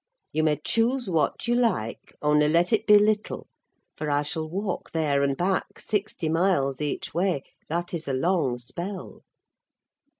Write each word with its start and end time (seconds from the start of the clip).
You 0.33 0.41
may 0.43 0.59
choose 0.65 1.07
what 1.07 1.47
you 1.47 1.53
like: 1.53 2.15
only 2.23 2.47
let 2.49 2.73
it 2.73 2.87
be 2.87 2.97
little, 2.97 3.45
for 3.95 4.09
I 4.09 4.23
shall 4.23 4.49
walk 4.49 4.89
there 4.93 5.21
and 5.21 5.37
back: 5.37 5.79
sixty 5.79 6.27
miles 6.27 6.81
each 6.81 7.13
way, 7.13 7.43
that 7.69 7.93
is 7.93 8.07
a 8.07 8.13
long 8.13 8.57
spell!" 8.57 9.21